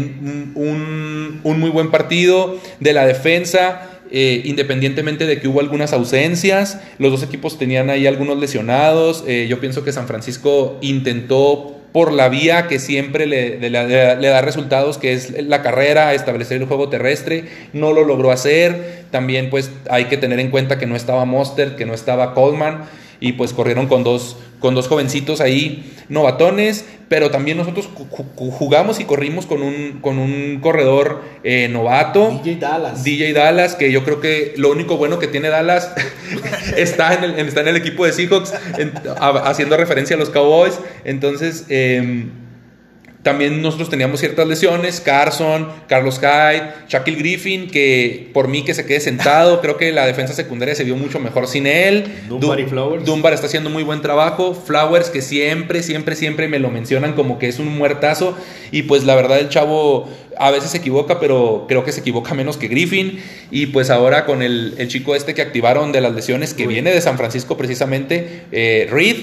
[0.56, 3.88] un, un- muy buen partido de la defensa.
[4.14, 9.24] eh, independientemente de que hubo algunas ausencias, los dos equipos tenían ahí algunos lesionados.
[9.26, 14.16] eh, yo pienso que San Francisco intentó por la vía que siempre le, le- le-
[14.18, 19.04] le da resultados, que es la carrera, establecer el juego terrestre, no lo logró hacer.
[19.12, 22.84] También pues hay que tener en cuenta que no estaba Monster, que no estaba Coleman,
[23.22, 28.52] y pues corrieron con dos, con dos jovencitos ahí novatones, pero también nosotros ju- ju-
[28.52, 32.42] jugamos y corrimos con un, con un corredor eh, novato.
[32.44, 33.04] DJ Dallas.
[33.06, 35.94] DJ Dallas, que yo creo que lo único bueno que tiene Dallas
[36.76, 40.30] está, en el, está en el equipo de Seahawks, en- a- haciendo referencia a los
[40.30, 40.80] Cowboys.
[41.06, 42.26] Entonces, eh,
[43.24, 48.86] también nosotros teníamos ciertas lesiones, Carson, Carlos Hyde, Shaquille Griffin, que por mí que se
[48.86, 52.06] quede sentado, creo que la defensa secundaria se vio mucho mejor sin él.
[52.28, 53.06] Dunbar y Flowers.
[53.06, 57.38] Dunbar está haciendo muy buen trabajo, Flowers que siempre, siempre, siempre me lo mencionan como
[57.38, 58.36] que es un muertazo
[58.72, 62.34] y pues la verdad el chavo a veces se equivoca, pero creo que se equivoca
[62.34, 63.20] menos que Griffin
[63.52, 66.92] y pues ahora con el, el chico este que activaron de las lesiones que viene
[66.92, 69.18] de San Francisco precisamente, eh, Reed,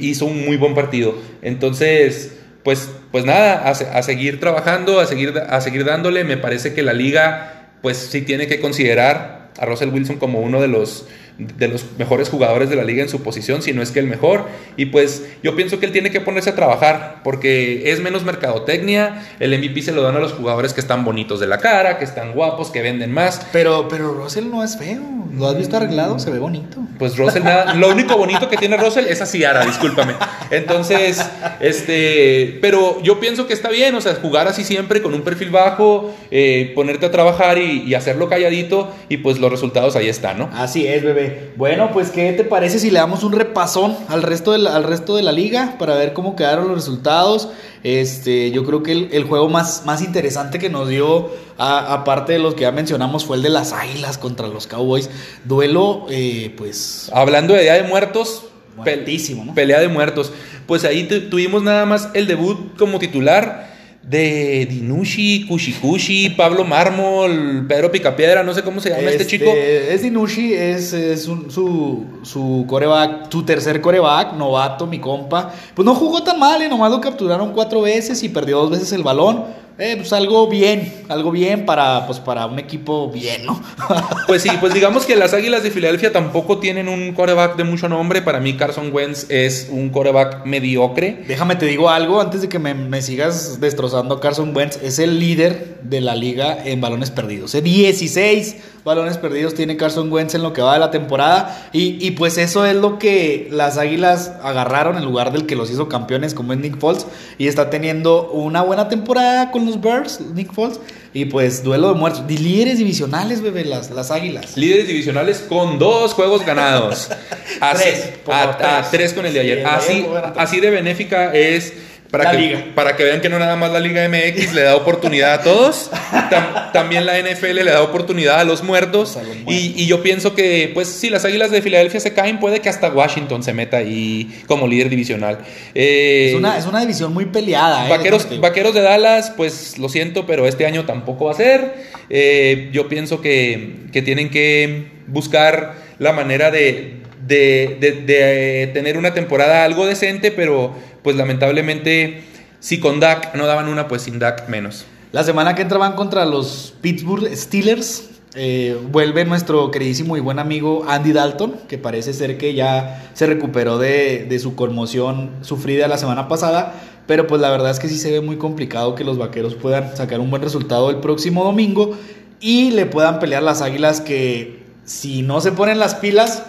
[0.00, 1.18] hizo un muy buen partido.
[1.42, 2.32] Entonces,
[2.66, 6.24] pues, pues nada, a, a seguir trabajando, a seguir, a seguir dándole.
[6.24, 10.60] Me parece que la liga, pues sí tiene que considerar a Russell Wilson como uno
[10.60, 11.06] de los,
[11.38, 14.06] de los mejores jugadores de la liga en su posición, si no es que el
[14.06, 14.46] mejor.
[14.76, 19.26] Y pues yo pienso que él tiene que ponerse a trabajar porque es menos mercadotecnia.
[19.38, 22.04] El MVP se lo dan a los jugadores que están bonitos de la cara, que
[22.04, 23.46] están guapos, que venden más.
[23.52, 25.02] Pero, pero Russell no es feo.
[25.36, 26.18] ¿Lo has visto arreglado?
[26.18, 26.78] Se ve bonito.
[26.98, 30.14] Pues Russell, nada, lo único bonito que tiene Russell es así, Ara, discúlpame.
[30.50, 31.22] Entonces,
[31.60, 35.50] este, pero yo pienso que está bien, o sea, jugar así siempre con un perfil
[35.50, 40.38] bajo, eh, ponerte a trabajar y, y hacerlo calladito y pues los resultados ahí están,
[40.38, 40.50] ¿no?
[40.54, 41.25] Así es, bebé.
[41.56, 44.84] Bueno, pues ¿qué te parece si le damos un repasón al resto de la, al
[44.84, 47.48] resto de la liga para ver cómo quedaron los resultados?
[47.82, 52.38] Este, yo creo que el, el juego más, más interesante que nos dio, aparte de
[52.38, 55.08] los que ya mencionamos, fue el de las Águilas contra los Cowboys.
[55.44, 58.44] Duelo, eh, pues, Hablando de Día de Muertos,
[58.76, 59.54] Muertísimo, ¿no?
[59.54, 60.32] pelea de muertos.
[60.66, 63.74] Pues ahí tu- tuvimos nada más el debut como titular
[64.08, 69.50] de Dinushi, Kushikushi, Pablo Mármol, Pedro Picapiedra, no sé cómo se llama este, chico.
[69.52, 75.52] Es Dinushi, es, es un- su, su coreback, su tercer coreback, novato, mi compa.
[75.74, 78.92] Pues no jugó tan mal, eh, nomás lo capturaron cuatro veces y perdió dos veces
[78.92, 79.65] el balón.
[79.78, 83.62] Eh, pues algo bien, algo bien para, pues para un equipo bien, ¿no?
[84.26, 87.88] Pues sí, pues digamos que las Águilas de Filadelfia tampoco tienen un coreback de mucho
[87.88, 88.22] nombre.
[88.22, 91.24] Para mí Carson Wentz es un coreback mediocre.
[91.28, 94.18] Déjame te digo algo antes de que me, me sigas destrozando.
[94.18, 97.54] Carson Wentz es el líder de la liga en balones perdidos.
[97.54, 101.68] Eh, 16 balones perdidos tiene Carson Wentz en lo que va de la temporada.
[101.72, 105.70] Y, y pues eso es lo que las Águilas agarraron en lugar del que los
[105.70, 107.06] hizo campeones, como es Nick Foles.
[107.38, 110.80] Y está teniendo una buena temporada con los Bears, Nick Foles.
[111.12, 112.26] Y pues duelo de muertos.
[112.26, 114.56] De líderes divisionales, bebé, las, las Águilas.
[114.56, 117.08] Líderes divisionales con dos juegos ganados.
[117.60, 119.12] Así- Tres, a, a tres.
[119.14, 119.66] con el de ayer.
[119.66, 120.04] Así,
[120.36, 121.72] así de benéfica es
[122.10, 122.64] para La que, liga.
[122.74, 125.90] para que vean que no nada más la Liga MX le da oportunidad a todos,
[126.30, 129.16] tam- también la NFL le da oportunidad a los muertos.
[129.16, 129.54] A los Y, muertos.
[129.76, 132.90] y yo pienso que, pues, si las Águilas de Filadelfia se caen, puede que hasta
[132.90, 135.38] Washington se meta ahí como líder divisional.
[135.74, 137.86] Eh, Es una, es una división muy peleada.
[137.86, 141.74] eh, Vaqueros, vaqueros de Dallas, pues lo siento, pero este año tampoco va a ser.
[142.08, 148.96] Eh, yo pienso que, que tienen que buscar la manera de, de- de- de tener
[148.96, 150.74] una temporada algo decente, pero
[151.06, 152.24] pues lamentablemente
[152.58, 154.86] si con Dak no daban una, pues sin Dak menos.
[155.12, 158.10] La semana que entra van contra los Pittsburgh Steelers.
[158.34, 163.26] Eh, vuelve nuestro queridísimo y buen amigo Andy Dalton, que parece ser que ya se
[163.26, 166.74] recuperó de, de su conmoción sufrida la semana pasada.
[167.06, 169.96] Pero pues la verdad es que sí se ve muy complicado que los vaqueros puedan
[169.96, 171.96] sacar un buen resultado el próximo domingo
[172.40, 176.42] y le puedan pelear las águilas que si no se ponen las pilas,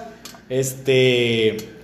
[0.50, 1.77] este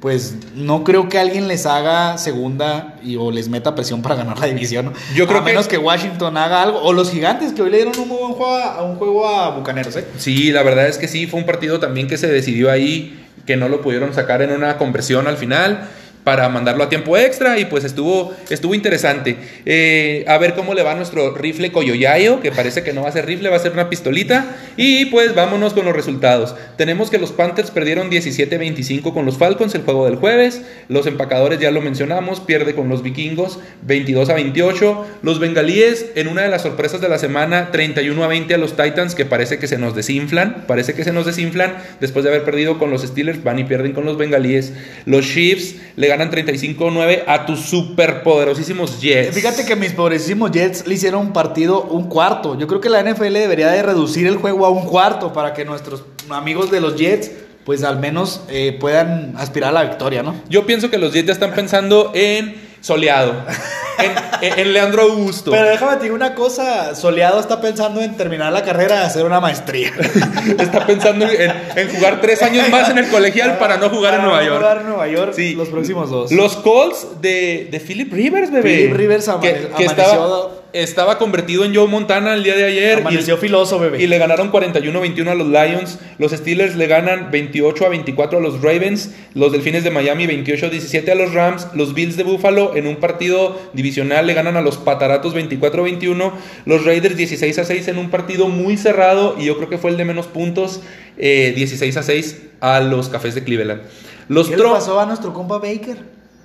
[0.00, 4.38] pues no creo que alguien les haga segunda y o les meta presión para ganar
[4.38, 4.92] la división.
[5.14, 7.78] Yo creo a que- menos que Washington haga algo o los gigantes que hoy le
[7.78, 10.04] dieron un muy buen juego a, a un juego a Bucaneros, ¿eh?
[10.18, 13.56] Sí, la verdad es que sí, fue un partido también que se decidió ahí, que
[13.56, 15.88] no lo pudieron sacar en una conversión al final
[16.26, 19.36] para mandarlo a tiempo extra y pues estuvo, estuvo interesante.
[19.64, 23.12] Eh, a ver cómo le va nuestro rifle Coyoyayo, que parece que no va a
[23.12, 24.56] ser rifle, va a ser una pistolita.
[24.76, 26.56] Y pues vámonos con los resultados.
[26.76, 30.62] Tenemos que los Panthers perdieron 17-25 con los Falcons el juego del jueves.
[30.88, 35.06] Los empacadores ya lo mencionamos, pierde con los vikingos 22 a 28.
[35.22, 38.74] Los bengalíes en una de las sorpresas de la semana 31 a 20 a los
[38.76, 42.42] Titans que parece que se nos desinflan, parece que se nos desinflan después de haber
[42.42, 44.72] perdido con los Steelers, van y pierden con los bengalíes.
[45.04, 49.34] Los Chiefs le ganan 35-9 a tus superpoderosísimos Jets.
[49.34, 52.58] Fíjate que mis pobrecísimos Jets le hicieron un partido un cuarto.
[52.58, 55.64] Yo creo que la NFL debería de reducir el juego a un cuarto para que
[55.64, 57.30] nuestros amigos de los Jets
[57.64, 60.40] pues al menos eh, puedan aspirar a la victoria, ¿no?
[60.48, 63.34] Yo pienso que los Jets ya están pensando en soleado,
[63.98, 64.12] en,
[64.52, 65.50] en- en Leandro Augusto.
[65.50, 69.40] Pero déjame digo una cosa, Soleado está pensando en terminar la carrera y hacer una
[69.40, 69.92] maestría.
[70.58, 74.20] Está pensando en, en jugar tres años más en el colegial para no jugar en
[74.20, 74.58] Para Nueva no York.
[74.60, 75.54] jugar en Nueva York Sí.
[75.54, 76.32] los próximos dos.
[76.32, 78.62] Los Colts de, de Philip Rivers, bebé.
[78.76, 80.48] Philip Rivers amane- que, que amaneció- estaba,
[80.82, 82.98] estaba convertido en Joe Montana el día de ayer.
[82.98, 84.02] y- Amaneció filoso, bebé.
[84.02, 85.98] Y le ganaron 41-21 a los Lions.
[86.18, 89.10] Los Steelers le ganan 28 a 24 a los Ravens.
[89.34, 91.68] Los Delfines de Miami 28 a 17 a los Rams.
[91.74, 95.84] Los Bills de Buffalo en un partido divisional le ganan a los Pataratos 24 a
[95.84, 96.32] 21.
[96.64, 99.36] Los Raiders 16 a 6 en un partido muy cerrado.
[99.38, 100.80] Y yo creo que fue el de menos puntos.
[101.18, 103.80] eh, 16 a 6 a los Cafés de Cleveland.
[104.28, 105.96] Los ¿Qué le pasó a nuestro compa Baker?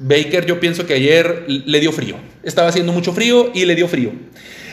[0.02, 2.16] Baker yo pienso que ayer le dio frío.
[2.44, 4.12] Estaba haciendo mucho frío y le dio frío.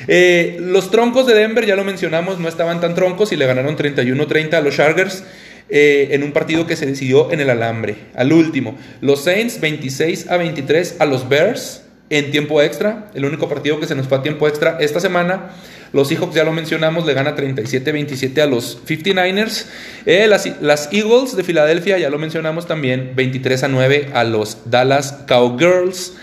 [0.07, 3.77] Eh, los troncos de Denver, ya lo mencionamos, no estaban tan troncos y le ganaron
[3.77, 5.23] 31-30 a los Chargers
[5.69, 7.97] eh, en un partido que se decidió en el alambre.
[8.15, 11.83] Al último, los Saints 26 a 23 a los Bears.
[12.11, 13.11] en tiempo extra.
[13.15, 15.51] El único partido que se nos fue a tiempo extra esta semana.
[15.93, 19.67] Los Seahawks, ya lo mencionamos, le gana 37-27 a los 59ers.
[20.07, 25.25] Eh, las, Eagles de Filadelfia, ya lo mencionamos también, 23 a 9 a los Dallas
[25.27, 26.15] Cowgirls.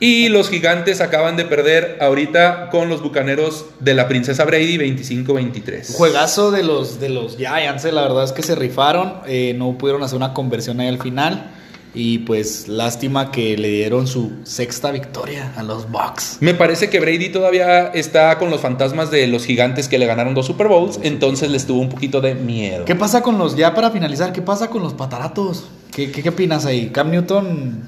[0.00, 5.94] Y los Gigantes acaban de perder ahorita con los Bucaneros de la Princesa Brady, 25-23.
[5.94, 9.78] Juegazo de los, de los Giants, eh, la verdad es que se rifaron, eh, no
[9.78, 11.50] pudieron hacer una conversión ahí al final.
[11.94, 16.38] Y pues lástima que le dieron su sexta victoria a los Bucks.
[16.40, 20.34] Me parece que Brady todavía está con los fantasmas de los gigantes que le ganaron
[20.34, 22.84] dos Super Bowls, entonces les tuvo un poquito de miedo.
[22.84, 25.64] ¿Qué pasa con los, ya para finalizar, qué pasa con los pataratos?
[25.92, 26.90] ¿Qué, qué, qué opinas ahí?
[26.90, 27.82] Cam Newton,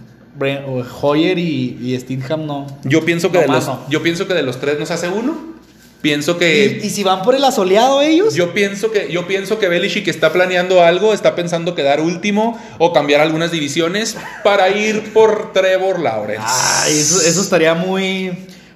[1.02, 2.66] Hoyer y, y Stingham no.
[2.84, 3.80] Yo pienso que No de los, no.
[3.88, 5.56] yo pienso que de los tres nos hace uno.
[6.06, 8.36] Pienso que ¿Y, y si van por el asoleado ellos?
[8.36, 12.92] Yo pienso que yo pienso que Belichick está planeando algo, está pensando quedar último o
[12.92, 16.44] cambiar algunas divisiones para ir por Trevor Lawrence.
[16.46, 18.30] Ay, eso, eso estaría muy.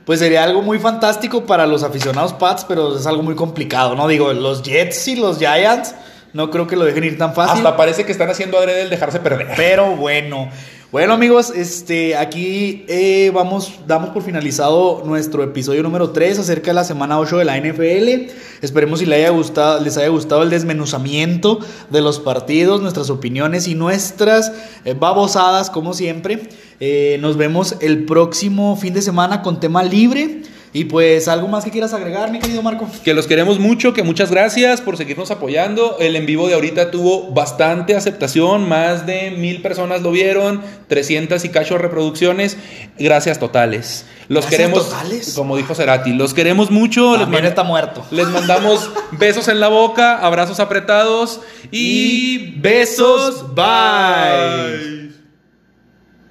[0.04, 4.08] Pues sería algo muy fantástico para los aficionados Pats, pero es algo muy complicado, ¿no?
[4.08, 5.94] Digo, los Jets y los Giants
[6.32, 7.58] no creo que lo dejen ir tan fácil.
[7.58, 9.52] Hasta parece que están haciendo adrede el dejarse perder.
[9.56, 10.50] Pero bueno.
[10.92, 16.74] Bueno amigos, este, aquí eh, vamos, damos por finalizado nuestro episodio número 3 acerca de
[16.74, 18.32] la semana 8 de la NFL.
[18.60, 21.60] Esperemos si les haya gustado, les haya gustado el desmenuzamiento
[21.90, 24.50] de los partidos, nuestras opiniones y nuestras
[24.84, 26.48] eh, babosadas como siempre.
[26.80, 30.42] Eh, nos vemos el próximo fin de semana con tema libre.
[30.72, 32.86] Y pues, ¿algo más que quieras agregar, mi querido Marco?
[33.04, 35.96] Que los queremos mucho, que muchas gracias por seguirnos apoyando.
[35.98, 41.44] El en vivo de ahorita tuvo bastante aceptación, más de mil personas lo vieron, 300
[41.44, 42.56] y cacho reproducciones.
[42.98, 44.06] Gracias totales.
[44.28, 45.34] Los gracias queremos, totales.
[45.34, 47.16] como dijo Cerati, los queremos mucho.
[47.18, 48.06] También les está muerto.
[48.12, 51.40] Les mandamos besos en la boca, abrazos apretados
[51.72, 53.56] y, y besos.
[53.56, 55.10] Bye.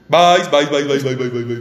[0.08, 1.44] Bye, bye, bye, bye, bye, bye, bye, bye.
[1.44, 1.60] bye.